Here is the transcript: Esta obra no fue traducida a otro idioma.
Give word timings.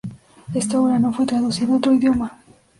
Esta 0.55 0.81
obra 0.81 0.97
no 0.97 1.13
fue 1.13 1.27
traducida 1.27 1.73
a 1.73 1.77
otro 1.77 1.93
idioma. 1.93 2.39